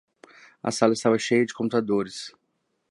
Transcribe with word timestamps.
A 0.63 0.71
sala 0.71 0.93
estava 0.93 1.19
cheia 1.19 1.45
de 1.45 1.53
computadores. 1.53 2.33